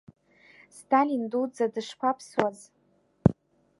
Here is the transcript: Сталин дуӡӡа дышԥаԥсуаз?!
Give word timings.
Сталин 0.77 1.23
дуӡӡа 1.31 1.65
дышԥаԥсуаз?! 1.73 2.59